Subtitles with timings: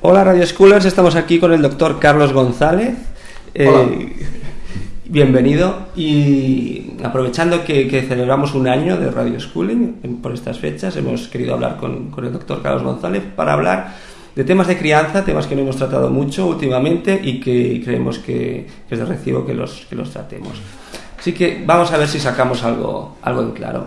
[0.00, 2.94] Hola Radio Schoolers, estamos aquí con el doctor Carlos González.
[3.54, 4.16] Eh,
[5.06, 11.54] bienvenido y aprovechando que, celebramos un año de Radio Schooling por estas fechas, hemos querido
[11.54, 13.94] hablar con, el doctor Carlos González para hablar
[14.34, 18.66] de temas de crianza, temas que no hemos tratado mucho últimamente y que creemos que,
[18.90, 20.60] es de recibo que los, que los tratemos.
[21.18, 23.86] Así que vamos a ver si sacamos algo, algo en claro.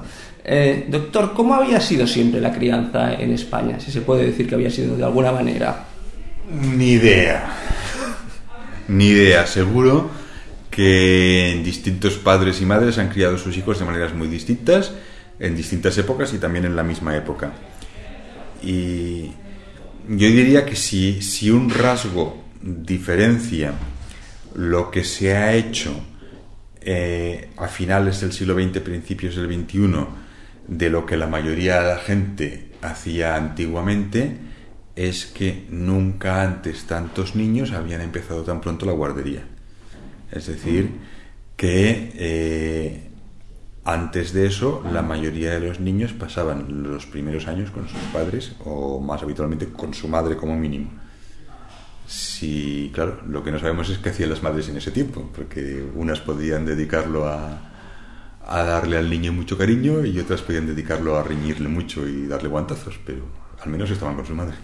[0.49, 3.81] Eh, doctor, ¿cómo había sido siempre la crianza en España?
[3.81, 5.85] Si se puede decir que había sido de alguna manera.
[6.49, 7.49] Ni idea.
[8.87, 9.45] Ni idea.
[9.45, 10.09] Seguro
[10.71, 14.93] que distintos padres y madres han criado a sus hijos de maneras muy distintas,
[15.37, 17.51] en distintas épocas y también en la misma época.
[18.63, 19.31] Y
[20.07, 23.73] yo diría que si, si un rasgo diferencia
[24.55, 25.91] lo que se ha hecho
[26.79, 30.26] eh, a finales del siglo XX, principios del XXI,
[30.67, 34.37] de lo que la mayoría de la gente hacía antiguamente
[34.95, 39.43] es que nunca antes tantos niños habían empezado tan pronto la guardería.
[40.31, 40.91] Es decir,
[41.55, 43.09] que eh,
[43.85, 48.55] antes de eso la mayoría de los niños pasaban los primeros años con sus padres
[48.65, 50.91] o más habitualmente con su madre como mínimo.
[52.07, 55.85] Si, claro, lo que no sabemos es qué hacían las madres en ese tiempo, porque
[55.93, 57.76] unas podían dedicarlo a,
[58.49, 62.47] a darle al niño mucho cariño y otras podían dedicarlo a reñirle mucho y darle
[62.47, 63.23] guantazos, pero
[63.61, 64.55] al menos estaban con su madre.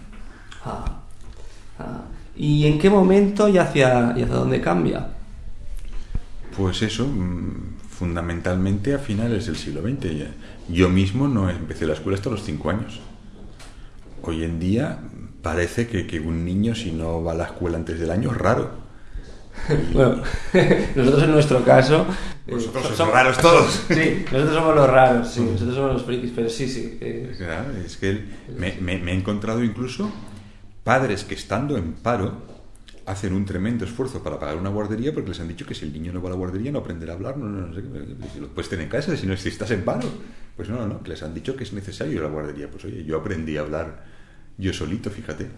[0.64, 1.02] Ah,
[1.78, 2.02] ah.
[2.34, 5.08] ¿Y en qué momento y hacia, y hacia dónde cambia?
[6.56, 10.28] Pues eso, mm, fundamentalmente a finales del siglo XX.
[10.70, 13.00] Yo mismo no empecé la escuela hasta los cinco años.
[14.22, 14.98] Hoy en día
[15.42, 18.38] parece que, que un niño si no va a la escuela antes del año es
[18.38, 18.83] raro
[19.92, 20.22] bueno,
[20.96, 22.06] nosotros en nuestro caso...
[22.46, 23.84] Vosotros eh, somos raros todos.
[23.88, 26.98] Sí, nosotros somos los raros, sí, nosotros somos los frikis, pero sí, sí.
[27.00, 27.32] Eh.
[27.84, 28.24] es que
[28.58, 30.12] me, me, he encontrado incluso
[30.82, 32.42] padres que estando en paro
[33.06, 35.92] hacen un tremendo esfuerzo para pagar una guardería porque les han dicho que si el
[35.92, 37.82] niño no va a la guardería no aprenderá a hablar, no, no, no sé
[38.32, 40.08] si lo puedes tener en casa, si no si estás en paro.
[40.56, 42.70] Pues no, no, no, que les han dicho que es necesario la guardería.
[42.70, 44.04] Pues oye, yo aprendí a hablar
[44.56, 45.48] yo solito, fíjate.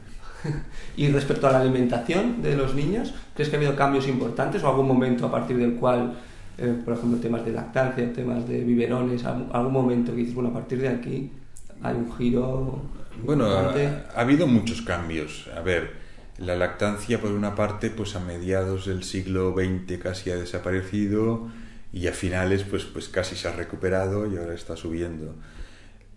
[0.97, 4.69] y respecto a la alimentación de los niños, ¿crees que ha habido cambios importantes o
[4.69, 6.15] algún momento a partir del cual,
[6.59, 10.55] eh, por ejemplo, temas de lactancia, temas de biberones, algún momento que dices, bueno, a
[10.55, 11.31] partir de aquí
[11.83, 12.81] hay un giro?
[13.25, 13.73] Bueno, ha,
[14.15, 15.49] ha, habido muchos cambios.
[15.57, 15.95] A ver,
[16.39, 21.49] la lactancia, por una parte, pues a mediados del siglo XX casi ha desaparecido
[21.93, 25.35] y a finales, pues, pues casi se ha recuperado y ahora está subiendo.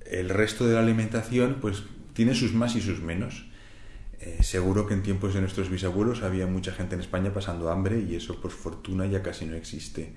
[0.06, 3.49] El resto de la alimentación, pues tiene sus más y sus menos.
[4.22, 8.02] Eh, seguro que en tiempos de nuestros bisabuelos había mucha gente en España pasando hambre
[8.02, 10.12] y eso por fortuna ya casi no existe.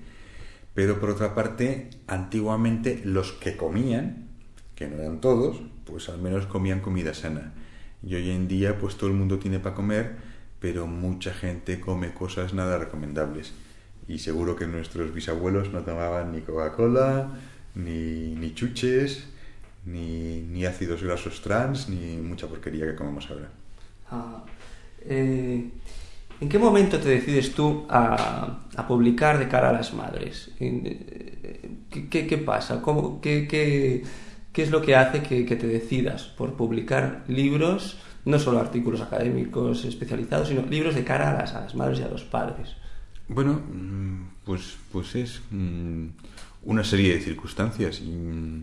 [0.73, 4.27] Pero por otra parte, antiguamente los que comían,
[4.75, 7.53] que no eran todos, pues al menos comían comida sana.
[8.01, 10.17] Y hoy en día pues todo el mundo tiene para comer,
[10.59, 13.53] pero mucha gente come cosas nada recomendables.
[14.07, 17.39] Y seguro que nuestros bisabuelos no tomaban ni Coca-Cola,
[17.75, 19.27] ni, ni chuches,
[19.85, 23.62] ni, ni ácidos grasos trans, ni mucha porquería que comemos ahora.
[25.01, 25.69] Eh,
[26.41, 30.51] ¿En qué momento te decides tú a, publicar de cara a las madres?
[30.59, 32.81] Eh, ¿Qué, pasa?
[32.81, 34.03] ¿Cómo, qué,
[34.53, 40.49] es lo que hace que, te decidas por publicar libros, no solo artículos académicos especializados,
[40.49, 42.75] sino libros de cara a las, a las madres y a los padres?
[43.27, 46.07] Bueno, mm, pues, pues es mm,
[46.63, 48.01] una serie de circunstancias.
[48.01, 48.61] Mm,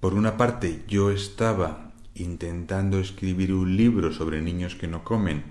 [0.00, 5.44] por una parte, yo estaba intentando escribir un libro sobre niños que no comen,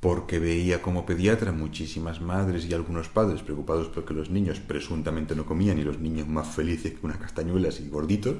[0.00, 5.46] porque veía como pediatra muchísimas madres y algunos padres preocupados porque los niños presuntamente no
[5.46, 8.36] comían y los niños más felices que unas castañuelas y gorditos.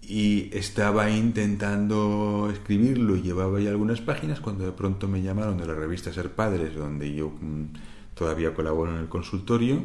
[0.00, 5.66] Y estaba intentando escribirlo y llevaba ya algunas páginas cuando de pronto me llamaron de
[5.66, 7.64] la revista Ser Padres, donde yo mm,
[8.14, 9.82] todavía colaboro en el consultorio,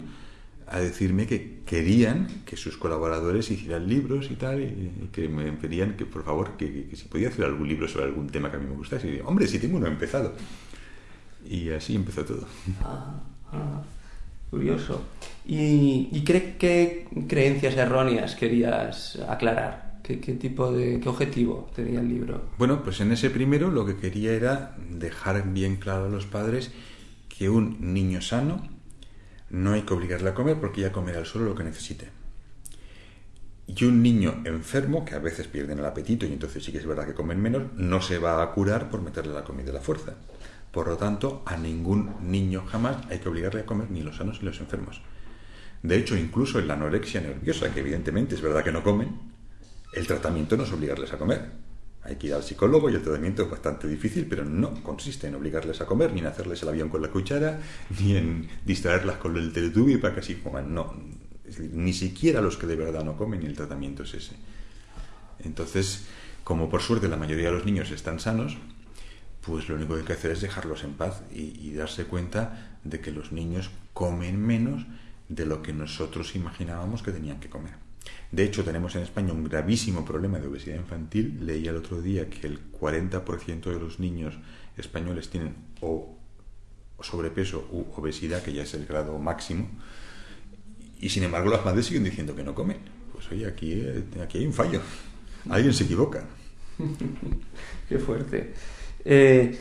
[0.67, 5.95] a decirme que querían que sus colaboradores hicieran libros y tal, y, que me pedían
[5.95, 8.67] que por favor, que, si podía hacer algún libro sobre algún tema que a mí
[8.67, 9.07] me gustase.
[9.07, 10.33] Y digo, hombre, si tengo uno empezado.
[11.47, 12.47] Y así empezó todo.
[12.81, 13.21] Ah,
[13.51, 13.83] ah,
[14.49, 15.03] curioso.
[15.45, 19.99] ¿Y, qué, creencias erróneas querías aclarar?
[20.01, 22.49] ¿Qué, ¿Qué, tipo de qué objetivo tenía el libro?
[22.57, 26.71] Bueno, pues en ese primero lo que quería era dejar bien claro a los padres
[27.29, 28.74] que un niño sano
[29.49, 32.09] no hay que obligarle a comer porque ya comerá solo lo que necesite.
[33.67, 36.85] Y un niño enfermo, que a veces pierden el apetito y entonces sí que es
[36.85, 39.81] verdad que comen menos, no se va a curar por meterle la comida a la
[39.81, 40.13] fuerza.
[40.71, 44.41] Por lo tanto, a ningún niño jamás hay que obligarle a comer, ni los sanos
[44.41, 45.01] ni los enfermos.
[45.81, 49.19] De hecho, incluso en la anorexia nerviosa, que evidentemente es verdad que no comen,
[49.93, 51.64] el tratamiento no es obligarles a comer.
[52.05, 55.35] Hay que ir al psicólogo y el tratamiento es bastante difícil, pero no consiste en
[55.35, 57.59] obligarles a comer, ni en hacerles el avión con la cuchara,
[57.99, 60.73] ni en distraerlas con el teletubby para que así coman.
[60.73, 60.93] No,
[61.73, 64.35] ni siquiera los que de verdad no comen el tratamiento es ese.
[65.43, 66.05] Entonces,
[66.43, 68.57] como por suerte la mayoría de los niños están sanos,
[69.41, 72.99] pues lo único que hay que hacer es dejarlos en paz y, darse cuenta de
[72.99, 74.85] que los niños comen menos
[75.29, 77.84] de lo que nosotros imaginábamos que tenían que comer.
[78.31, 81.39] De hecho, tenemos en España un gravísimo problema de obesidad infantil.
[81.41, 84.35] Leí el otro día que el 40% de los niños
[84.77, 86.17] españoles tienen o
[87.01, 89.69] sobrepeso u obesidad, que ya es el grado máximo,
[90.99, 92.77] y sin embargo las madres siguen diciendo que no comen.
[93.11, 94.81] Pues oye, aquí, eh, aquí hay un fallo.
[95.49, 96.25] Alguien se equivoca.
[97.89, 98.53] Qué fuerte.
[99.03, 99.57] Eh,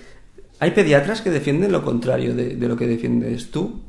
[0.60, 3.82] ¿Hay pediatras que defienden lo contrario de, lo que defiendes tú?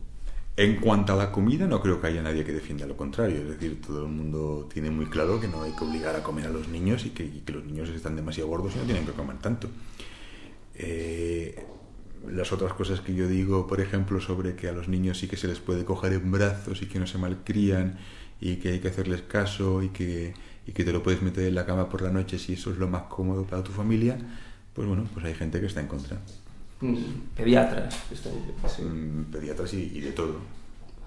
[0.57, 3.42] En cuanto a la comida, no creo que haya nadie que defienda lo contrario.
[3.42, 6.46] Es decir, todo el mundo tiene muy claro que no hay que obligar a comer
[6.46, 9.38] a los niños y que, los niños están demasiado gordos y no tienen que comer
[9.40, 9.68] tanto.
[10.75, 11.66] Eh,
[12.31, 15.36] las otras cosas que yo digo, por ejemplo, sobre que a los niños sí que
[15.36, 17.98] se les puede coger en brazos y que no se malcrían
[18.40, 20.34] y que hay que hacerles caso y que,
[20.66, 22.78] y que te lo puedes meter en la cama por la noche si eso es
[22.78, 24.18] lo más cómodo para tu familia,
[24.74, 26.19] pues bueno, pues hay gente que está en contra.
[27.36, 27.95] Pediatras.
[29.31, 30.39] Pediatras y, de todo.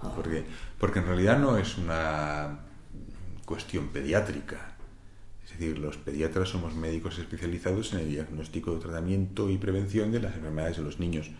[0.03, 0.13] Ah.
[0.15, 0.45] Porque,
[0.79, 2.61] porque en realidad no es una
[3.45, 4.77] cuestión pediátrica.
[5.45, 10.35] Es decir, los pediatras somos médicos especializados en el diagnóstico, tratamiento y prevención de las
[10.35, 11.31] enfermedades de los niños.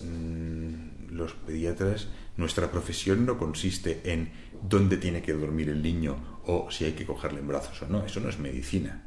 [0.00, 4.30] Mm, los pediatras, nuestra profesión no consiste en
[4.62, 8.04] dónde tiene que dormir el niño o si hay que cogerle en brazos o no.
[8.04, 9.02] Eso no es medicina.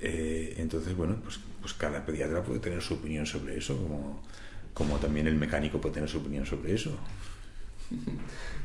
[0.00, 4.20] Eh, entonces, bueno, pues, pues cada pediatra puede tener su opinión sobre eso, como,
[4.74, 6.96] como también el mecánico puede tener su opinión sobre eso.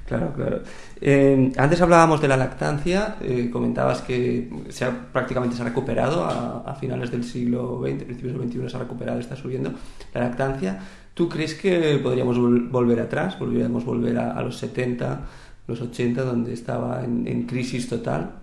[0.06, 0.62] Claro, claro.
[1.00, 6.76] Eh, antes hablábamos de la lactancia, eh, comentabas que se prácticamente se ha recuperado a,
[6.76, 9.74] finales del siglo XX, principios del XXI se ha recuperado, está subiendo
[10.14, 10.80] la lactancia.
[11.14, 13.36] ¿Tú crees que podríamos volver atrás?
[13.38, 15.22] ¿Podríamos volver a, los 70,
[15.68, 18.40] los 80, donde estaba en, en crisis total?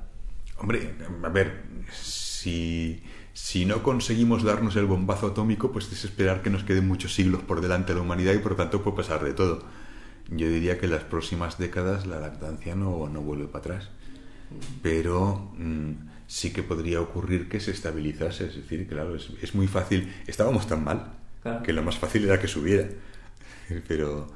[0.57, 1.63] Hombre, a ver,
[2.41, 3.03] si,
[3.35, 7.43] si no conseguimos darnos el bombazo atómico, pues es esperar que nos queden muchos siglos
[7.43, 9.63] por delante de la humanidad y por lo tanto puede pasar de todo.
[10.31, 13.91] Yo diría que en las próximas décadas la lactancia no, no vuelve para atrás.
[14.83, 15.91] Pero mm,
[16.27, 18.47] sí que podría ocurrir que se estabilizase.
[18.47, 20.13] Es decir, claro, es, es muy fácil.
[20.27, 21.13] Estábamos tan mal
[21.65, 22.89] que lo más fácil era que subiera.
[23.87, 24.29] Pero,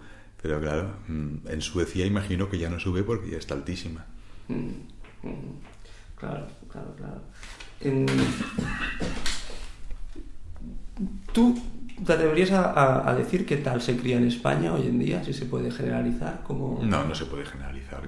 [0.42, 4.04] pero claro, mm, en Suecia imagino que ya no sube porque ya está altísima.
[4.48, 4.70] Mm,
[6.16, 6.94] claro, claro,
[11.32, 11.60] ¿Tú
[12.04, 15.24] te atreverías a, decir qué tal se cría en España hoy en día?
[15.24, 16.42] Si se puede generalizar.
[16.42, 18.02] como No, no se puede generalizar.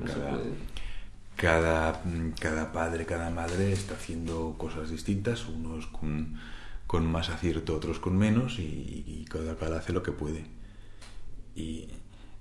[1.36, 2.00] cada,
[2.40, 6.38] cada, padre, cada madre está haciendo cosas distintas, unos con,
[6.86, 10.44] con más acierto, otros con menos, y, cada cual hace lo que puede.
[11.54, 11.88] Y,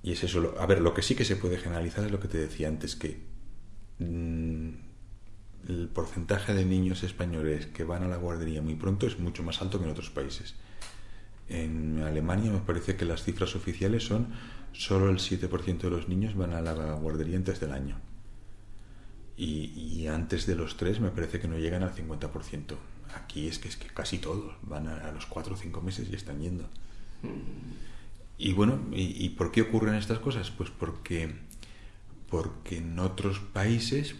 [0.03, 0.55] y, es eso.
[0.59, 2.95] A ver, lo que sí que se puede generalizar es lo que te decía antes,
[2.95, 3.19] que
[3.99, 4.84] mm,
[5.67, 9.61] el porcentaje de niños españoles que van a la guardería muy pronto es mucho más
[9.61, 10.55] alto que en otros países.
[11.49, 14.27] En Alemania me parece que las cifras oficiales son
[14.73, 17.97] solo el 7% de los niños van a la guardería antes del año.
[19.37, 22.75] Y, antes de los 3 me parece que no llegan al 50%.
[23.15, 26.15] Aquí es que, es que casi todos van a, los 4 o 5 meses y
[26.15, 26.69] están yendo.
[28.37, 30.51] Y bueno, ¿y, ¿y por qué ocurren estas cosas?
[30.51, 31.35] Pues porque,
[32.29, 34.15] porque en otros países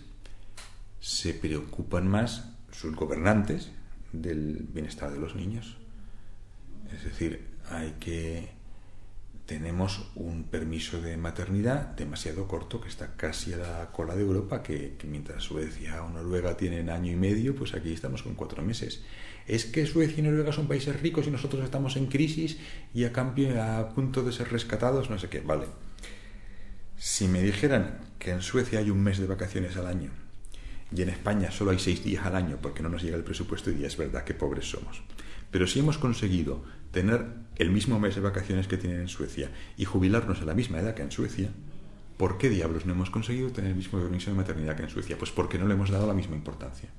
[1.06, 3.70] se preocupan más sus gobernantes
[4.12, 5.78] del bienestar de los niños.
[6.92, 8.50] Es decir, hay que
[9.46, 14.64] tenemos un permiso de maternidad demasiado corto que está casi a la cola de Europa,
[14.64, 19.04] que, mientras Suecia o Noruega tienen año y medio, pues aquí estamos con cuatro meses.
[19.46, 22.58] Es que Suecia y Noruega son países ricos y nosotros estamos en crisis
[22.96, 25.42] y a punto de ser rescatados, no sé qué.
[25.42, 25.68] Vale.
[26.98, 30.25] Si me dijeran que en Suecia hay un mes de vacaciones al año
[30.92, 33.72] y en España solo hay seis días al año porque no nos llega el presupuesto
[33.72, 35.01] y es verdad que pobres somos.
[35.51, 37.25] Pero si hemos conseguido tener
[37.56, 40.94] el mismo mes de vacaciones que tienen en Suecia y jubilarnos a la misma edad
[40.94, 41.50] que en Suecia,
[42.18, 45.18] ¿por qué diablos no hemos conseguido tener el mismo permiso de maternidad que en Suecia?
[45.18, 46.89] Pues porque no le hemos dado la misma importancia.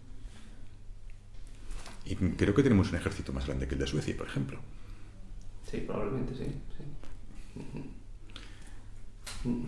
[2.04, 4.58] Y creo que tenemos un ejército más grande que el de Suecia, por ejemplo.
[5.70, 6.44] Sí, probablemente sí.
[6.76, 7.90] sí.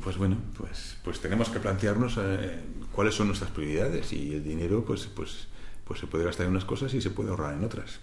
[0.02, 2.60] Pues bueno, pues, pues tenemos que plantearnos eh,
[2.92, 5.48] cuáles son nuestras prioridades y el dinero pues, pues,
[5.84, 8.00] pues se puede gastar en unas cosas y se puede ahorrar en otras.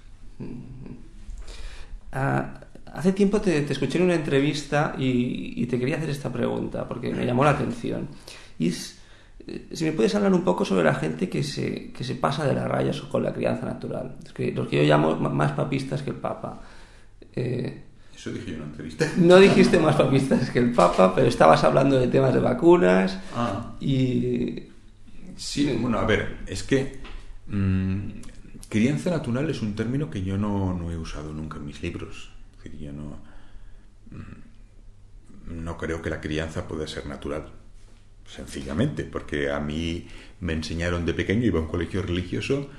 [2.12, 2.62] Ah,
[2.94, 7.26] hace tiempo te, escuché en una entrevista y, te quería hacer esta pregunta porque me
[7.26, 8.08] llamó la atención.
[8.58, 9.00] Y es,
[9.48, 12.46] Eh, si me puedes hablar un poco sobre la gente que se, que se pasa
[12.46, 14.16] de las rayas con la crianza natural.
[14.24, 16.62] Los que yo llamo más papistas que el Papa.
[17.36, 17.84] Eh,
[18.26, 19.12] Eso dije yo en una entrevista.
[19.18, 23.76] No dijiste más papistas que el Papa, pero estabas hablando de temas de vacunas ah.
[23.80, 24.64] y...
[25.38, 27.02] Sí, bueno, a ver, es que
[27.46, 28.00] mm,
[28.68, 32.32] crianza natural es un término que yo no, no, he usado nunca en mis libros.
[32.58, 33.20] Es decir, yo no,
[34.10, 37.52] mm, no creo que la crianza pueda ser natural
[38.26, 40.08] sencillamente, porque a mí
[40.40, 42.72] me enseñaron de pequeño, iba a un colegio religioso,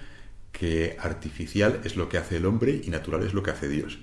[0.51, 4.01] que artificial es lo que hace el hombre y natural es lo que hace Dios.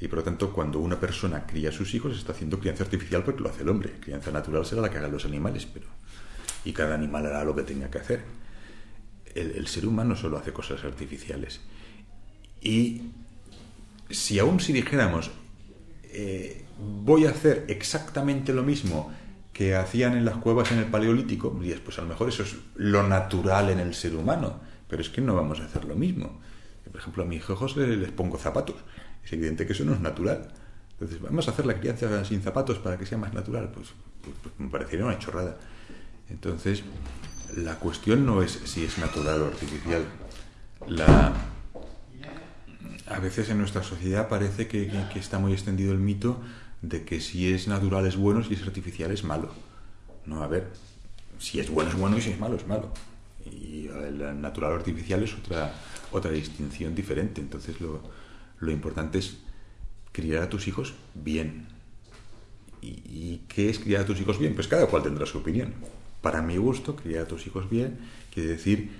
[0.00, 3.22] Y por lo tanto, cuando una persona cría a sus hijos, está haciendo crianza artificial
[3.22, 3.92] porque lo hace el hombre.
[4.00, 5.86] Crianza natural será la que hagan los animales, pero.
[6.64, 8.24] Y cada animal hará lo que tenga que hacer.
[9.34, 11.60] El, ser humano solo hace cosas artificiales.
[12.60, 13.02] Y
[14.10, 15.30] si aún si dijéramos,
[16.04, 19.12] eh, voy a hacer exactamente lo mismo
[19.52, 23.06] que hacían en las cuevas en el Paleolítico, pues a lo mejor eso es lo
[23.06, 26.40] natural en el ser humano, pero es que no vamos a hacer lo mismo.
[26.90, 28.76] Por ejemplo, a mis hijos les pongo zapatos.
[29.24, 30.48] Es evidente que eso no es natural.
[30.92, 33.70] Entonces, vamos a hacer la crianza sin zapatos para que sea más natural.
[33.74, 33.88] Pues,
[34.22, 35.56] pues, pues, me parecería una chorrada.
[36.30, 36.82] Entonces,
[37.56, 40.04] la cuestión no es si es natural o artificial.
[40.88, 41.32] La...
[43.06, 46.40] A veces en nuestra sociedad parece que está muy extendido el mito
[46.88, 49.50] de que si es natural es bueno, si es artificial es malo.
[50.26, 50.70] No, a ver,
[51.38, 52.90] si es bueno es bueno y si es malo es malo.
[53.44, 55.72] Y el natural o artificial es otra,
[56.12, 57.40] otra distinción diferente.
[57.40, 58.00] Entonces lo,
[58.64, 59.38] lo importante es
[60.12, 61.68] criar a tus hijos bien.
[62.80, 64.54] ¿Y, qué es criar a tus hijos bien?
[64.54, 65.72] Pues cada cual tendrá su opinión.
[66.20, 67.98] Para mi gusto, criar a tus hijos bien
[68.32, 68.90] quiere decir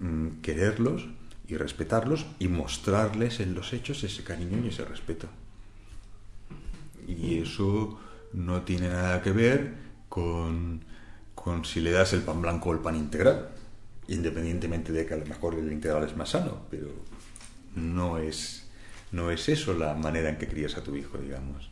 [0.00, 1.06] mm, quererlos
[1.46, 5.28] y respetarlos y mostrarles en los hechos ese cariño y ese respeto.
[7.06, 7.98] Y eso
[8.32, 9.74] no tiene nada que ver
[10.08, 10.84] con,
[11.64, 13.50] si le das el pan blanco o el pan integral,
[14.08, 16.88] independientemente de que a lo mejor el integral es más sano, pero
[17.74, 18.59] no es,
[19.12, 21.70] no es eso la manera en que crías a tu hijo, digamos.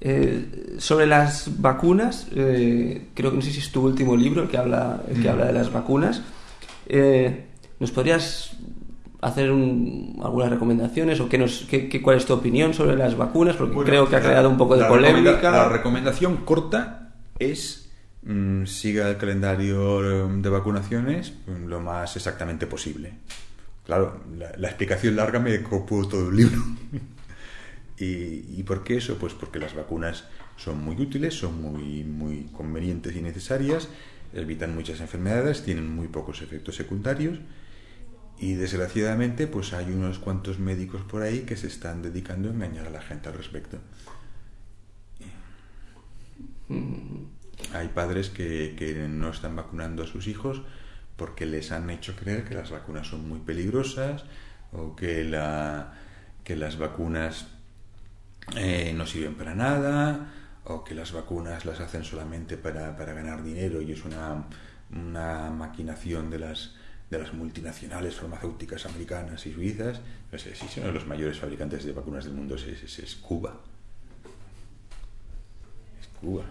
[0.00, 4.48] Eh, sobre las vacunas, eh, creo que no sé si es tu último libro el
[4.48, 5.32] que habla, el que mm.
[5.32, 6.22] habla de las vacunas.
[6.86, 7.46] Eh,
[7.80, 8.56] ¿Nos podrías
[9.24, 13.76] hacer algunas recomendaciones o qué nos, qué, cuál es tu opinión sobre las vacunas, porque
[13.82, 15.50] creo que ha creado un poco de polémica.
[15.50, 17.90] La recomendación corta es
[18.22, 21.32] mm, siga el calendario mm, de vacunaciones
[21.66, 23.14] lo más exactamente posible.
[23.84, 26.62] Claro, la, explicación larga me copó todo el libro.
[27.98, 29.18] ¿Y, ¿Y, por qué eso?
[29.18, 30.24] Pues porque las vacunas
[30.56, 33.88] son muy útiles, son muy, muy convenientes y necesarias,
[34.32, 37.38] evitan muchas enfermedades, tienen muy pocos efectos secundarios
[38.38, 42.86] y desgraciadamente, pues hay unos cuantos médicos por ahí que se están dedicando a engañar
[42.86, 43.78] a la gente al respecto.
[47.72, 50.62] Hay padres que, que, no están vacunando a sus hijos
[51.16, 54.24] porque les han hecho creer que las vacunas son muy peligrosas
[54.72, 55.94] o que, la,
[56.42, 57.46] que las vacunas
[58.56, 60.32] eh, no sirven para nada
[60.64, 64.44] o que las vacunas las hacen solamente para, para ganar dinero y es una,
[64.90, 66.74] una maquinación de las
[67.10, 70.00] de las multinacionales farmacéuticas americanas y suizas,
[70.32, 73.60] no sé si uno de los mayores fabricantes de vacunas del mundo es, es, Cuba.
[76.00, 76.44] Es Cuba.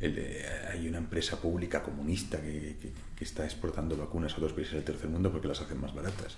[0.00, 2.76] Eh, hay una empresa pública comunista que,
[3.16, 6.36] que, está exportando vacunas a otros países del tercer mundo porque las hacen más baratas.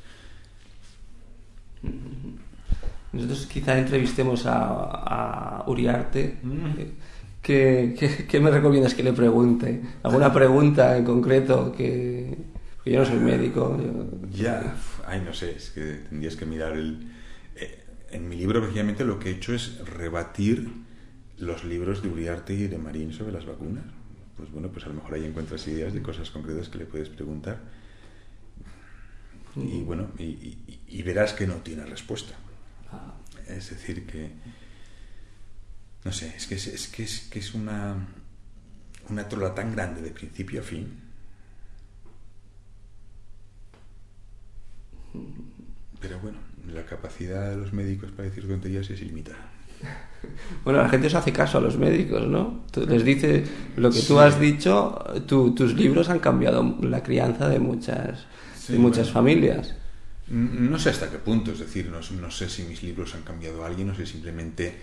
[3.12, 6.38] Nosotros quizá entrevistemos a, a Uriarte.
[6.42, 6.72] Mm.
[7.40, 9.80] ¿Qué, me recomiendas que le pregunte?
[10.02, 11.72] ¿Alguna pregunta en concreto?
[11.72, 12.36] que
[12.84, 13.78] yo no soy médico.
[14.30, 14.74] Ya,
[15.06, 17.08] ay, no sé, es que tendrías que mirar el...
[17.54, 17.78] Eh,
[18.10, 20.68] en mi libro, precisamente, lo que he hecho es rebatir
[21.38, 23.84] los libros de Uriarte y de Marín sobre las vacunas.
[24.36, 27.08] Pues bueno, pues a lo mejor ahí encuentras ideas de cosas concretas que le puedes
[27.08, 27.60] preguntar.
[29.56, 29.86] Y mm.
[29.86, 32.34] bueno, y verás que no tiene respuesta.
[32.90, 33.14] Ah.
[33.46, 34.30] Es decir, que
[36.04, 38.08] no sé, es que es, que es, que es una,
[39.08, 40.98] una trola tan grande de principio a fin.
[46.00, 49.52] Pero bueno, la capacidad de los médicos para decir tonterías es ilimitada.
[50.64, 52.64] Bueno, la gente se hace caso a los médicos, ¿no?
[52.86, 53.44] les dice
[53.76, 58.26] lo que tú has dicho, tus libros han cambiado la crianza de muchas,
[58.68, 59.74] de muchas familias.
[60.28, 63.64] No sé hasta qué punto, es decir, no, no, sé si mis libros han cambiado
[63.64, 64.74] a alguien o si simplemente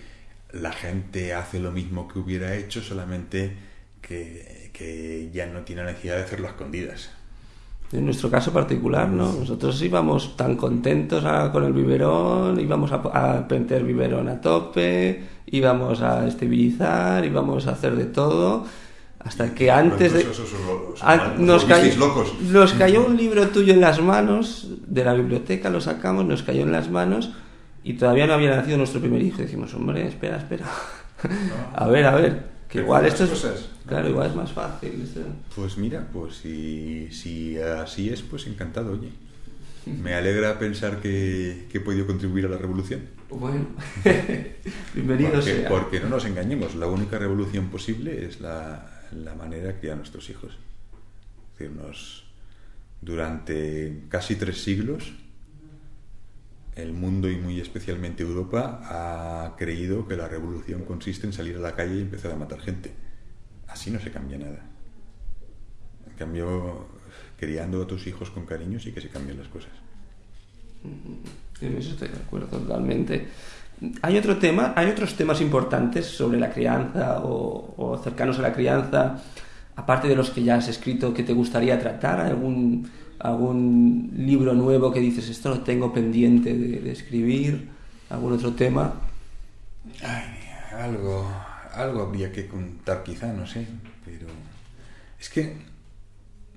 [0.51, 3.55] la gente hace lo mismo que hubiera hecho, solamente
[4.01, 7.11] que, ya no tiene necesidad de hacerlo a escondidas.
[7.91, 9.33] En nuestro caso particular, ¿no?
[9.33, 16.01] Nosotros íbamos tan contentos con el biberón, íbamos a, a prender biberón a tope, íbamos
[16.01, 18.65] a esterilizar, íbamos a hacer de todo,
[19.19, 20.21] Hasta que antes de...
[20.21, 20.53] Esos
[21.01, 22.33] Ah, nos, cayó, locos.
[22.41, 26.61] nos cayó un libro tuyo en las manos, de la biblioteca lo sacamos, nos cayó
[26.61, 27.31] en las manos
[27.83, 29.39] y todavía no había nacido nuestro primer hijo.
[29.39, 30.65] Decimos, hombre, espera, espera.
[31.75, 33.29] a ver, a ver, que igual esto es...
[33.31, 33.69] cosas.
[33.87, 35.01] Claro, igual es más fácil.
[35.01, 35.21] esto-
[35.55, 39.09] Pues mira, pues si, si así es, pues encantado, oye.
[39.85, 43.01] Me alegra pensar que, que he podido contribuir a la revolución.
[43.29, 43.65] Bueno,
[44.93, 45.69] bienvenido Porque, sea.
[45.69, 49.97] porque no nos engañemos, la única revolución posible es la, la manera de criar a
[49.97, 50.51] nuestros hijos.
[51.53, 52.25] Es decir, nos-
[53.01, 55.13] durante casi tres siglos,
[56.79, 61.59] el mundo y muy especialmente Europa ha creído que la revolución consiste en salir a
[61.59, 62.91] la calle y empezar a matar gente.
[63.67, 64.65] Así no se cambia nada.
[66.07, 66.87] En cambio,
[67.39, 69.71] criando a tus hijos con cariño sí que se cambian las cosas.
[71.61, 73.27] En eso estoy de acuerdo totalmente.
[74.01, 78.53] Hay otro tema, hay otros temas importantes sobre la crianza o, o cercanos a la
[78.53, 79.21] crianza,
[79.75, 84.91] aparte de los que ya has escrito, que te gustaría tratar, algún algún libro nuevo
[84.91, 87.67] que dices esto lo tengo pendiente de, escribir,
[88.09, 88.93] algún otro tema.
[90.01, 90.39] Ay,
[90.77, 91.29] algo,
[91.73, 93.65] algo habría que contar quizá, no sé,
[94.05, 94.27] pero
[95.19, 95.57] es que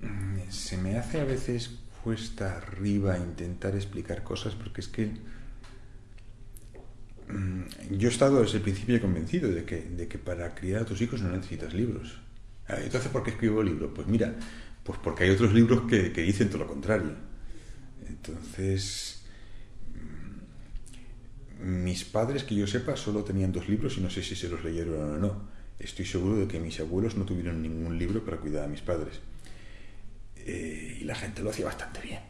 [0.01, 1.71] mm, se me hace a veces
[2.03, 5.11] cuesta arriba intentar explicar cosas porque es que
[7.27, 10.85] mm, yo he estado desde el principio convencido de que, de que para criar a
[10.85, 12.19] tus hijos no necesitas libros.
[12.67, 13.91] Ah, Entonces, ¿por qué escribo libros?
[13.93, 14.35] Pues mira,
[14.83, 17.15] pues porque hay otros libros que, dicen todo lo contrario.
[18.07, 19.23] Entonces,
[21.59, 24.63] mis padres, que yo sepa, solo tenían dos libros y no sé si se los
[24.63, 25.49] leyeron o no.
[25.79, 29.19] Estoy seguro de que mis abuelos no tuvieron ningún libro para cuidar a mis padres.
[30.37, 32.21] Eh, y la gente lo hacía bastante bien.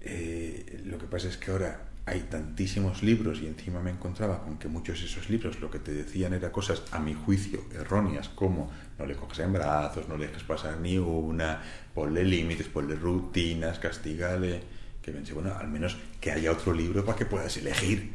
[0.00, 4.58] Eh, lo que pasa es que ahora hay tantísimos libros y encima me encontraba con
[4.58, 8.28] que muchos de esos libros lo que te decían era cosas, a mi juicio, erróneas,
[8.28, 11.62] como no le coges en brazos, no le dejes pasar ni una,
[11.94, 14.60] ponle límites, ponle rutinas, castigale
[15.04, 18.12] que pensé, bueno, al menos que haya otro libro para que puedas elegir.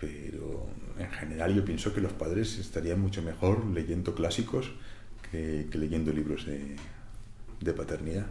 [0.00, 4.72] Pero en general yo pienso que los padres estarían mucho mejor leyendo clásicos
[5.30, 6.76] que, leyendo libros de,
[7.60, 8.26] de paternidad.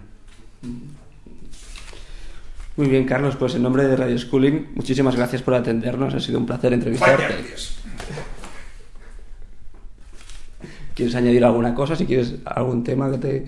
[2.82, 6.40] Muy bien, Carlos, pues en nombre de Radio Schooling, muchísimas gracias por atendernos, ha sido
[6.40, 7.36] un placer entrevistarte.
[10.96, 11.96] ¿Quieres añadir alguna cosa?
[11.96, 13.46] Si quieres algún tema que te,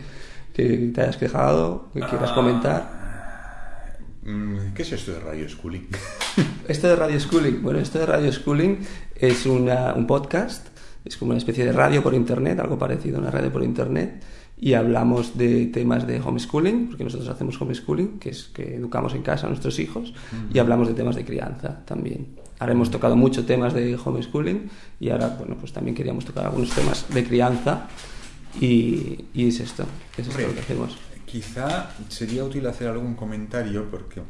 [0.53, 3.97] que te hayas quejado, que quieras comentar.
[4.23, 5.87] Mm, ¿Qué es esto de Radio Schooling?
[6.67, 8.77] Esto de Radio Schooling, bueno, esto de Radio Schooling
[9.15, 10.67] es una- un podcast,
[11.03, 14.23] es como una especie de radio por internet, algo parecido a una radio por internet,
[14.63, 19.21] y hablamos de temas de homeschooling, porque nosotros hacemos homeschooling, que es que educamos en
[19.21, 20.13] casa a nuestros hijos,
[20.53, 22.39] y hablamos de temas de crianza también.
[22.59, 24.69] Ahora hemos tocado mucho temas de homeschooling
[25.01, 27.89] y ahora, bueno, pues también queríamos tocar algunos temas de crianza
[28.61, 29.83] y, y es esto,
[30.17, 30.97] es esto lo que hacemos.
[31.25, 34.21] Quizá sería útil hacer algún comentario porque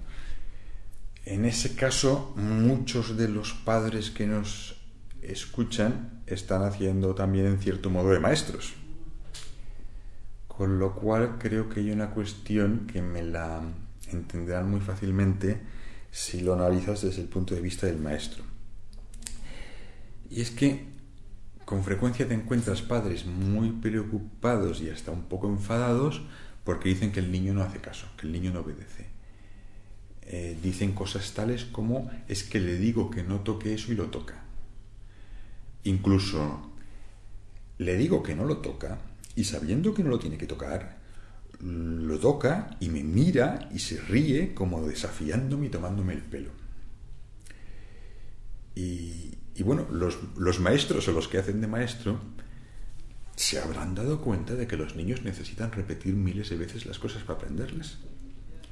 [1.26, 4.82] en ese caso muchos de los padres que nos
[5.22, 8.74] escuchan están haciendo también en cierto modo de maestros.
[10.58, 13.62] Con lo cual creo que hay una cuestión que me la
[14.12, 15.60] entenderán muy fácilmente
[16.12, 18.44] si lo analizas desde el punto de vista del maestro.
[20.30, 20.86] Y es que
[21.66, 26.22] con frecuencia te encuentras padres muy preocupados y hasta un poco enfadados
[26.64, 29.08] porque dicen que el niño no hace caso, que el niño no obedece.
[30.22, 34.08] Eh, dicen cosas tales como es que le digo que no toque eso y lo
[34.08, 34.44] toca.
[35.84, 36.72] Incluso
[37.78, 39.00] le digo que no lo toca
[39.36, 40.98] y sabiendo que no lo tiene que tocar,
[41.60, 46.52] lo toca y me mira y se ríe como desafiándome y tomándome el pelo.
[48.76, 52.20] Y, y bueno, los, los maestros o los que hacen de maestro
[53.36, 57.24] se habrán dado cuenta de que los niños necesitan repetir miles de veces las cosas
[57.24, 57.98] para aprenderlas.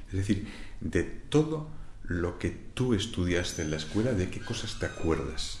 [0.08, 0.46] Es decir,
[0.80, 1.68] de todo
[2.04, 5.60] lo que tú estudiaste en la escuela, de qué cosas te acuerdas.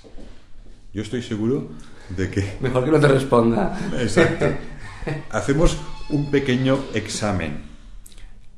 [0.92, 1.70] Yo estoy seguro
[2.10, 2.58] de que...
[2.60, 3.78] Mejor que no te responda.
[3.98, 4.46] Exacto.
[5.30, 5.78] Hacemos
[6.10, 7.62] un pequeño examen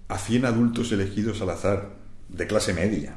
[0.09, 1.97] a 100 adultos elegidos al azar
[2.29, 3.17] de clase media,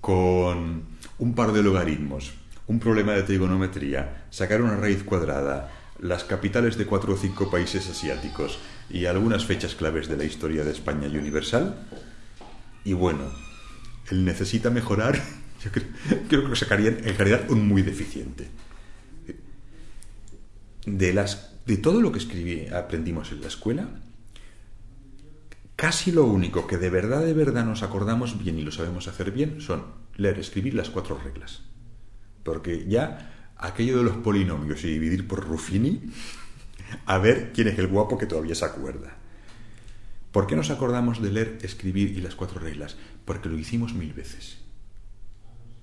[0.00, 0.84] con
[1.18, 2.34] un par de logaritmos,
[2.66, 7.88] un problema de trigonometría, sacar una raíz cuadrada, las capitales de cuatro o cinco países
[7.88, 8.58] asiáticos
[8.90, 11.86] y algunas fechas claves de la historia de España y Universal.
[12.84, 13.30] Y bueno,
[14.10, 15.20] él necesita mejorar.
[15.64, 15.86] Yo creo,
[16.28, 18.48] creo que sacarían en realidad un muy deficiente.
[20.84, 23.88] De, las, de todo lo que escribí, aprendimos en la escuela,
[25.76, 29.30] casi lo único que de verdad, de verdad nos acordamos bien y lo sabemos hacer
[29.30, 29.84] bien son
[30.16, 31.62] leer, escribir las cuatro reglas.
[32.42, 36.02] Porque ya aquello de los polinomios y dividir por Ruffini,
[37.06, 39.16] a ver quién es el guapo que todavía se acuerda.
[40.32, 42.96] ¿Por qué nos acordamos de leer, escribir y las cuatro reglas?
[43.24, 44.58] Porque lo hicimos mil veces.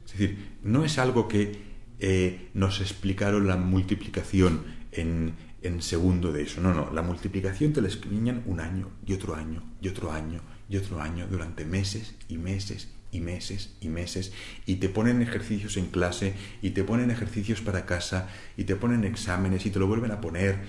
[0.05, 1.61] Es decir, no es algo que
[1.99, 6.61] eh, nos explicaron la multiplicación en, en segundo de eso.
[6.61, 10.41] No, no, la multiplicación te la escribían un año y otro año y otro año
[10.69, 14.31] y otro año durante meses y meses y meses y meses
[14.65, 19.03] y te ponen ejercicios en clase y te ponen ejercicios para casa y te ponen
[19.03, 20.59] exámenes y te lo vuelven a poner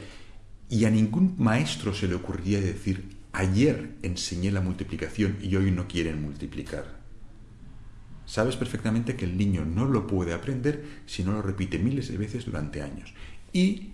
[0.68, 5.88] y a ningún maestro se le ocurría decir ayer enseñé la multiplicación y hoy no
[5.88, 7.00] quieren multiplicar.
[8.26, 12.18] Sabes perfectamente que el niño no lo puede aprender si no lo repite miles de
[12.18, 13.12] veces durante años.
[13.52, 13.90] Y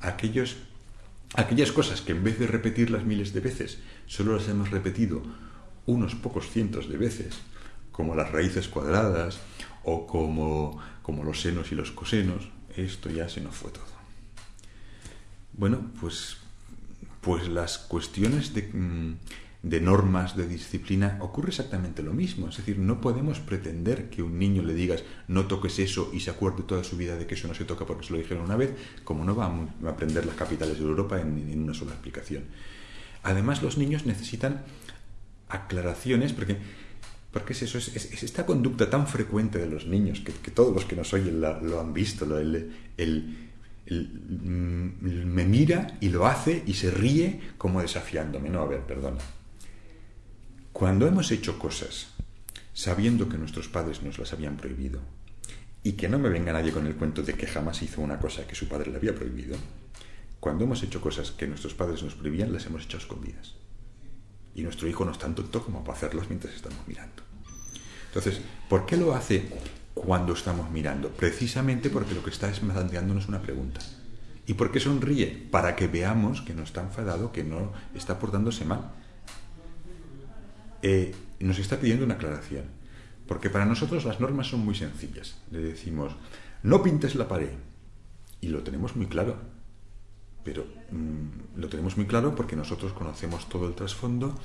[0.00, 5.22] aquellas cosas que en vez de repetirlas miles de veces, solo las hemos repetido
[5.86, 7.38] unos pocos cientos de veces,
[7.92, 9.38] como las raíces cuadradas
[9.84, 13.96] o como, como los senos y los cosenos, esto ya se nos fue todo.
[15.52, 16.36] Bueno, pues,
[17.20, 19.16] pues las cuestiones de, mm,
[19.68, 22.48] de normas, de disciplina, ocurre exactamente lo mismo.
[22.48, 26.30] Es decir, no podemos pretender que un niño le digas no toques eso y se
[26.30, 28.54] acuerde toda su vida de que eso no se toca porque se lo dijeron una
[28.54, 28.70] vez,
[29.02, 32.44] como no va a aprender las capitales de Europa en, una sola explicación.
[33.24, 34.62] Además, los niños necesitan
[35.48, 36.58] aclaraciones, porque,
[37.32, 37.88] porque es eso, es,
[38.22, 41.92] esta conducta tan frecuente de los niños, que, todos los que nos oyen lo han
[41.92, 42.70] visto, el,
[43.90, 48.48] mm, me mira y lo hace y se ríe como desafiándome.
[48.48, 49.18] No, a ver, perdona.
[50.76, 52.08] Cuando hemos hecho cosas
[52.74, 55.00] sabiendo que nuestros padres nos las habían prohibido,
[55.82, 58.46] y que no me venga nadie con el cuento de que jamás hizo una cosa
[58.46, 59.56] que su padre le había prohibido,
[60.38, 63.54] cuando hemos hecho cosas que nuestros padres nos prohibían, las hemos hecho a escondidas
[64.54, 67.22] y nuestro hijo no es tan tonto como para hacerlos mientras estamos mirando.
[68.08, 69.48] Entonces, ¿por qué lo hace
[69.94, 71.08] cuando estamos mirando?
[71.08, 73.80] Precisamente porque lo que está es planteándonos una pregunta.
[74.46, 75.48] ¿Y por qué sonríe?
[75.50, 78.92] Para que veamos que no está enfadado, que no está portándose mal.
[80.86, 82.64] Eh, nos está pidiendo una aclaración.
[83.26, 85.36] Porque para nosotros las normas son muy sencillas.
[85.50, 86.14] Le decimos,
[86.62, 87.50] no pintes la pared.
[88.40, 89.56] Y lo tenemos muy claro
[90.46, 94.38] pero mm, lo tenemos muy claro porque nosotros conocemos todo el trasfondo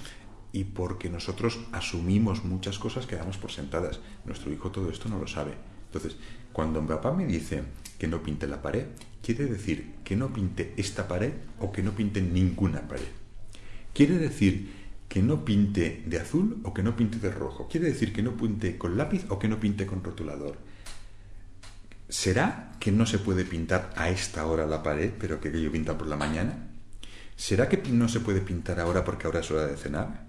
[0.51, 3.99] y porque nosotros asumimos muchas cosas que damos por sentadas.
[4.25, 5.53] Nuestro hijo todo esto no lo sabe.
[5.85, 6.17] Entonces,
[6.51, 7.61] cuando mi papá me dice
[7.99, 8.87] que no pinte la pared,
[9.21, 13.13] quiere decir que no pinte esta pared o que no pinte ninguna pared.
[13.93, 14.80] Quiere decir
[15.11, 17.67] que no pinte de azul o que no pinte de rojo.
[17.67, 20.55] Quiere decir que no pinte con lápiz o que no pinte con rotulador.
[22.07, 25.97] ¿Será que no se puede pintar a esta hora la pared, pero que yo pinta
[25.97, 26.69] por la mañana?
[27.35, 30.27] ¿Será que no se puede pintar ahora porque ahora es hora de cenar?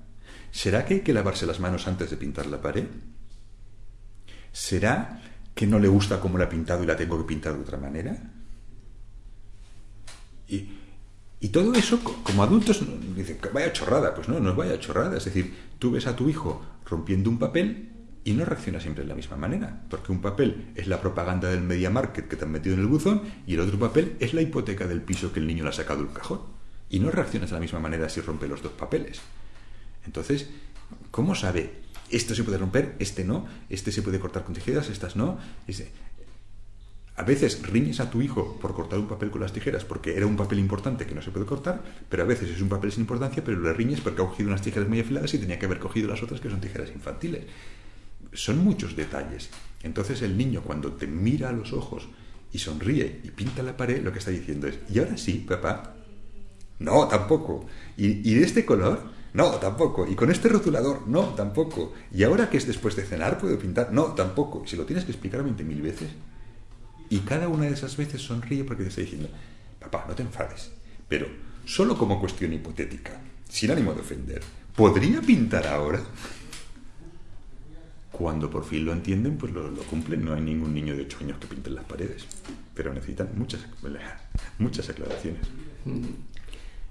[0.50, 2.86] ¿Será que hay que lavarse las manos antes de pintar la pared?
[4.50, 5.22] ¿Será
[5.54, 7.78] que no le gusta cómo la he pintado y la tengo que pintar de otra
[7.78, 8.18] manera?
[10.48, 10.81] Y,
[11.48, 12.82] todo eso, como adultos,
[13.16, 14.14] dicen, vaya chorrada.
[14.14, 15.16] Pues no, no vaya chorrada.
[15.16, 17.90] Es decir, tú ves a tu hijo rompiendo un papel
[18.24, 21.62] y no reacciona siempre de la misma manera, porque un papel es la propaganda del
[21.62, 24.42] media market que te han metido en el buzón y el otro papel es la
[24.42, 26.40] hipoteca del piso que el niño le ha sacado del cajón.
[26.88, 29.20] Y no reaccionas de la misma manera si rompe los dos papeles.
[30.04, 30.48] Entonces,
[31.10, 31.82] ¿cómo sabe?
[32.10, 35.38] Esto se puede romper, este no, este se puede cortar con tijeras, estas no.
[37.16, 40.26] A veces riñes a tu hijo por cortar un papel con las tijeras porque era
[40.26, 43.02] un papel importante que no se puede cortar, pero a veces es un papel sin
[43.02, 45.78] importancia, pero le riñes porque ha cogido unas tijeras muy afiladas y tenía que haber
[45.78, 47.44] cogido las otras que son tijeras infantiles
[48.32, 49.50] son muchos detalles.
[49.82, 52.08] Entonces el niño cuando te mira a los ojos
[52.52, 55.94] y sonríe y pinta la pared, lo que está diciendo es, ¿y ahora sí, papá?
[56.78, 57.66] No, tampoco.
[57.96, 59.00] ¿Y, de este color?
[59.34, 60.06] No, tampoco.
[60.06, 61.06] ¿Y con este rotulador?
[61.06, 61.92] No, tampoco.
[62.12, 63.92] ¿Y ahora que es después de cenar puedo pintar?
[63.92, 64.64] No, tampoco.
[64.66, 66.08] Si lo tienes que explicar 20.000 veces.
[67.12, 69.28] Y cada una de esas veces sonríe porque te está diciendo,
[69.78, 70.72] papá, no te enfades.
[71.10, 71.26] Pero
[71.66, 73.20] solo como cuestión hipotética,
[73.50, 74.40] sin ánimo de ofender,
[74.74, 76.02] ¿podría pintar ahora?
[78.10, 80.24] Cuando por fin lo entienden, pues lo, cumplen.
[80.24, 82.24] No hay ningún niño de 8 años que pinte las paredes.
[82.74, 83.60] Pero necesitan muchas,
[84.58, 85.42] muchas aclaraciones.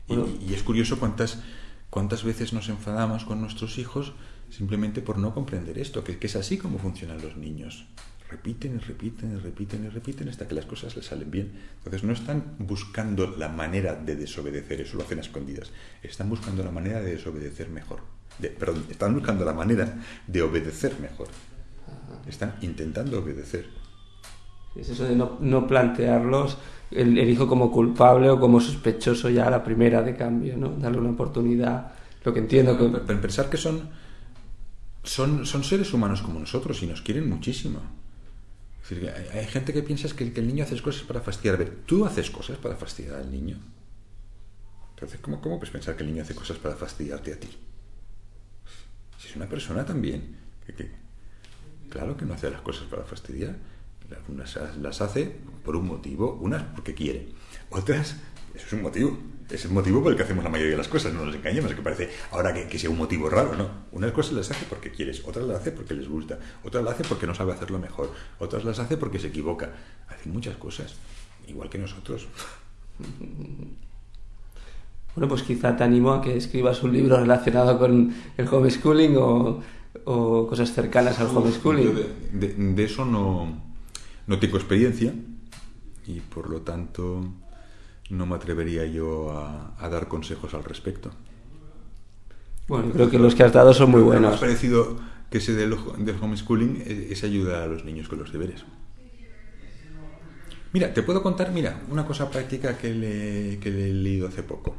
[0.07, 1.39] Y, es curioso cuántas,
[1.89, 4.13] cuántas veces nos enfadamos con nuestros hijos
[4.51, 7.87] simplemente por no comprender esto, que, que es así como funcionan los niños
[8.31, 11.51] repiten y repiten y repiten y repiten hasta que las cosas les salen bien.
[11.77, 15.71] Entonces no están buscando la manera de desobedecer, eso lo hacen a escondidas.
[16.01, 18.01] Están buscando la manera de desobedecer mejor
[18.49, 19.93] perdón, están buscando la manera
[20.27, 21.27] de obedecer mejor.
[22.27, 23.65] Están intentando obedecer.
[24.75, 26.57] Es eso de no, plantearlos
[26.91, 30.69] el, hijo como culpable o como sospechoso ya a la primera de cambio, ¿no?
[30.69, 31.91] Darle una oportunidad.
[32.23, 32.99] Lo que entiendo que...
[32.99, 33.89] Pensar que son,
[35.03, 37.79] son, son seres humanos como nosotros y nos quieren muchísimo.
[38.81, 41.55] Decir, hay, gente que piensa que, el niño hace cosas para fastidiar.
[41.55, 43.57] A ver, ¿tú haces cosas para fastidiar al niño?
[44.95, 47.49] Entonces, ¿cómo, ¿cómo puedes pensar que el niño hace cosas para fastidiarte a ti?
[49.17, 50.35] Si es una persona también.
[50.65, 50.91] Que, que,
[51.89, 53.55] claro que no hace las cosas para fastidiar.
[54.27, 57.29] Unas las hace por un motivo, unas porque quiere.
[57.69, 58.17] Otras,
[58.53, 59.17] eso es un motivo.
[59.51, 61.73] Es el motivo por el que hacemos la mayoría de las cosas, no nos engañemos,
[61.73, 63.69] que parece ahora que, que, sea un motivo raro, no.
[63.91, 67.03] Unas cosas las hace porque quieres, otras las hace porque les gusta, otras las hace
[67.03, 69.73] porque no sabe hacerlo mejor, otras las hace porque se equivoca.
[70.07, 70.95] Hace muchas cosas,
[71.47, 72.27] igual que nosotros.
[75.13, 79.61] Bueno, pues quizá te animo a que escribas un libro relacionado con el homeschooling o,
[80.05, 81.93] o cosas cercanas al homeschooling.
[81.93, 83.61] De, de, de, eso no,
[84.25, 85.13] no tengo experiencia
[86.07, 87.25] y por lo tanto
[88.11, 91.11] no me atrevería yo a, a dar consejos al respecto.
[92.67, 94.31] Bueno, creo que los que has dado son muy buenos.
[94.31, 98.31] Me ha parecido que ese del, del homeschooling es ayuda a los niños con los
[98.31, 98.63] deberes.
[100.73, 104.43] Mira, te puedo contar, mira, una cosa práctica que le, que le he leído hace
[104.43, 104.75] poco.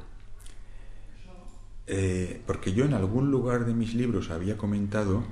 [1.87, 5.25] Eh, porque yo en algún lugar de mis libros había comentado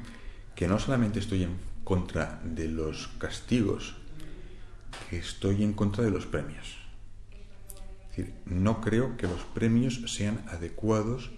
[0.54, 3.94] que no solamente estoy en contra de los castigos,
[5.08, 6.79] que estoy en contra de los premios.
[8.10, 11.30] Es decir, no creo que los premios sean adecuados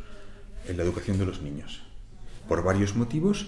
[0.67, 1.83] en la educación de los niños.
[2.49, 3.47] Por varios motivos,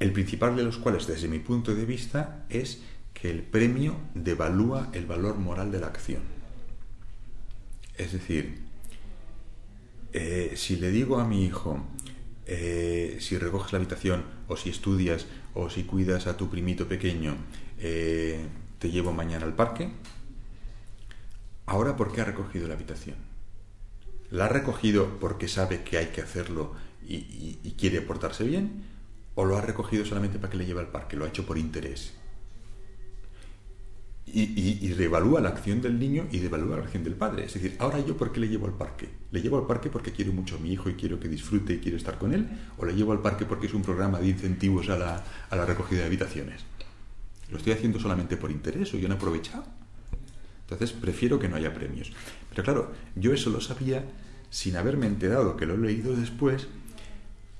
[0.00, 2.82] el principal de los cuales, desde mi punto de vista, es
[3.14, 6.22] que el premio devalúa el valor moral de la acción.
[7.96, 8.58] Es decir,
[10.12, 11.84] eh, si le digo a mi hijo,
[12.46, 17.36] eh, si recoges la habitación, o si estudias, o si cuidas a tu primito pequeño,
[17.78, 18.44] eh,
[18.78, 19.90] te llevo mañana al parque,
[21.66, 23.16] ahora ¿por qué ha recogido la habitación?
[24.30, 26.72] ¿La ha recogido porque sabe que hay que hacerlo
[27.06, 28.84] y, quiere portarse bien?
[29.34, 31.16] ¿O lo ha recogido solamente para que le lleve al parque?
[31.16, 32.14] Lo ha hecho por interés.
[34.24, 37.44] Y, y, la acción del niño y devalúa la acción del padre.
[37.44, 39.08] Es decir, ahora yo, ¿por qué le llevo al parque?
[39.30, 41.78] ¿Le llevo al parque porque quiero mucho a mi hijo y quiero que disfrute y
[41.78, 42.48] quiero estar con él?
[42.78, 45.66] ¿O le llevo al parque porque es un programa de incentivos a la, a la
[45.66, 46.62] recogida de habitaciones?
[47.50, 49.81] ¿Lo estoy haciendo solamente por interés o yo no he aprovechado?
[50.72, 52.12] Entonces, prefiero que no haya premios.
[52.50, 54.04] Pero claro, yo eso lo sabía
[54.50, 56.68] sin haberme enterado, que lo he leído después,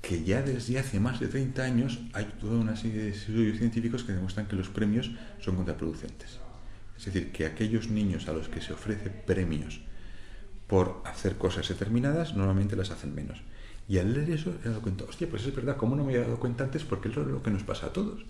[0.01, 4.03] que ya desde hace más de 30 años hay toda una serie de estudios científicos
[4.03, 6.39] que demuestran que los premios son contraproducentes.
[6.97, 9.81] Es decir, que aquellos niños a los que se ofrece premios
[10.67, 13.41] por hacer cosas determinadas, normalmente las hacen menos.
[13.87, 16.25] Y al leer eso, he dado cuenta, hostia, pues es verdad, ¿cómo no me había
[16.25, 16.83] dado cuenta antes?
[16.83, 18.25] Porque es lo que nos pasa a todos.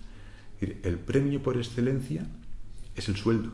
[0.60, 2.26] El premio por excelencia
[2.96, 3.52] es el sueldo.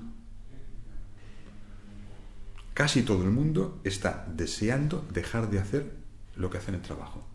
[2.81, 5.93] Casi todo el mundo está deseando dejar de hacer
[6.35, 7.29] lo que hace en el trabajo.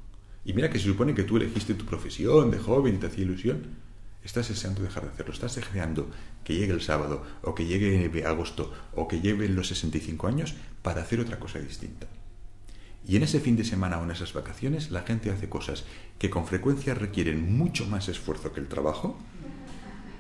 [0.44, 3.68] Y mira que se supone que tú elegiste tu profesión de joven te hacía ilusión
[4.24, 6.10] estás deseando dejar de hacerlo, estás deseando
[6.44, 11.04] que llegue el sábado o que llegue agosto o que llegue los 65 años para
[11.04, 12.08] hacer otra cosa distinta.
[13.08, 15.84] Y en ese fin de semana o en esas vacaciones la gente hace cosas
[16.18, 19.16] que con frecuencia requieren mucho más esfuerzo que el trabajo,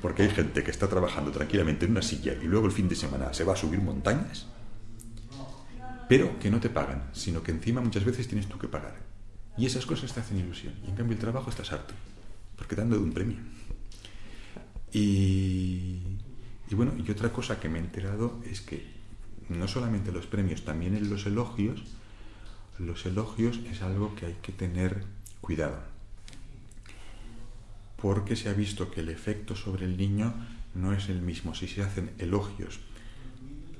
[0.03, 2.95] porque hay gente que está trabajando tranquilamente en una silla y luego el fin de
[2.95, 4.49] semana se va a subir montañas,
[6.08, 8.96] pero que no te pagan, sino que encima muchas veces tienes tú que pagar.
[9.58, 10.74] Y esas cosas te hacen ilusión.
[10.86, 11.94] Y en cambio el trabajo estás harto,
[12.58, 13.38] porque te han dado un premio.
[14.91, 16.02] Y,
[16.72, 18.86] bueno, y otra cosa que me he enterado es que
[19.50, 21.84] no solamente los premios, también en los elogios,
[22.80, 25.04] los elogios es algo que hay que tener
[25.41, 25.80] cuidado.
[28.02, 30.34] Porque se ha visto que el efecto sobre el niño
[30.76, 32.80] no es el mismo si se hacen elogios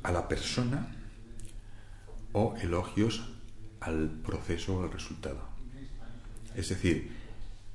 [0.04, 0.95] a la persona
[2.38, 3.24] o elogios
[3.80, 5.40] al proceso o al resultado.
[6.54, 7.10] Es decir,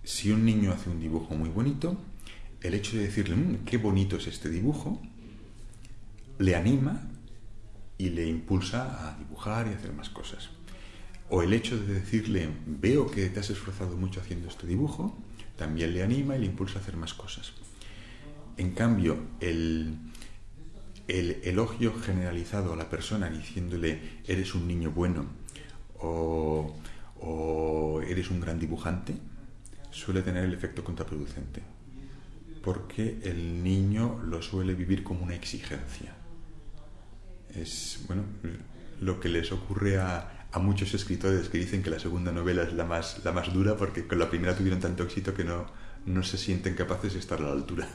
[0.05, 1.97] si un niño hace un dibujo muy bonito,
[2.61, 5.01] el hecho de decirle, mmm, qué bonito es este dibujo,
[6.39, 7.01] le anima
[7.97, 10.51] y le impulsa a dibujar y hacer más cosas.
[11.31, 15.17] O el hecho de decirle, veo que te has esforzado mucho haciendo este dibujo,
[15.57, 17.53] también le anima y le impulsa a hacer más cosas.
[18.59, 19.97] En cambio, el,
[21.19, 25.27] el elogio generalizado a la persona diciéndole, eres un niño bueno
[25.99, 26.77] o,
[27.21, 29.15] o eres un gran dibujante,
[29.91, 31.63] suele tener el efecto contraproducente
[32.63, 36.15] porque el niño lo suele vivir como una exigencia.
[37.55, 38.25] Es, bueno,
[39.01, 42.73] lo que les ocurre a, a, muchos escritores que dicen que la segunda novela es
[42.75, 45.67] la más, la más dura porque con la primera tuvieron tanto éxito que no,
[46.07, 47.89] no se sienten capaces de estar a la altura.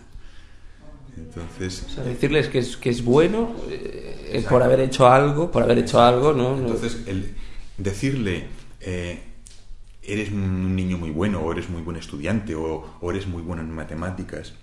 [1.18, 5.64] Entonces, o sea, decirles que es, que es bueno eh, por haber hecho algo, por
[5.64, 6.58] haber hecho algo, ¿no?
[6.58, 7.34] Entonces, el
[7.78, 8.48] decirle,
[8.82, 9.20] eh,
[10.04, 13.62] eres un niño muy bueno, o eres muy buen estudiante, o, o eres muy bueno
[13.62, 14.54] en matemáticas,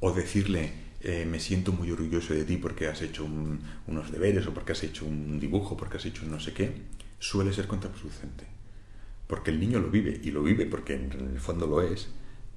[0.00, 3.26] o decirle, eh, me siento muy orgulloso de ti porque has hecho
[3.86, 6.72] unos deberes o porque has hecho un dibujo, porque has hecho un no sé qué,
[7.18, 8.44] suele ser contraproducente.
[9.26, 12.08] Porque el niño lo vive, y lo vive porque en el fondo lo es,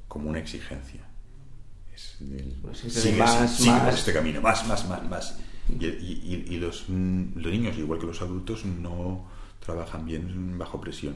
[0.07, 1.01] como una exigencia.
[1.93, 3.95] Es sigue, más, más.
[3.95, 5.37] este camino, más, más, más, más.
[5.69, 9.27] Y, los, los, niños, igual que los adultos, no
[9.63, 11.15] trabajan bien bajo presión.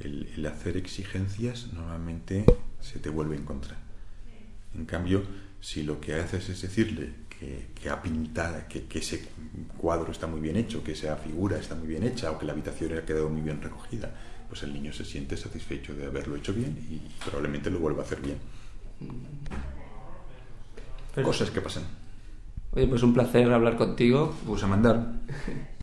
[0.00, 2.44] El, el hacer exigencias normalmente
[2.80, 3.76] se te vuelve en contra.
[4.74, 5.22] En cambio,
[5.60, 7.22] si lo que haces es decirle
[7.74, 9.28] que, ha pintado, que, ese
[9.76, 12.52] cuadro está muy bien hecho, que esa figura está muy bien hecha o que la
[12.52, 14.14] habitación ha quedado muy bien recogida,
[14.48, 18.06] pues el niño se siente satisfecho de haberlo hecho bien y probablemente lo vuelva a
[18.06, 18.38] hacer bien.
[21.14, 21.84] Cosas que pasan.
[22.74, 24.34] Oye, pues un placer hablar contigo.
[24.46, 25.12] Pues a mandar.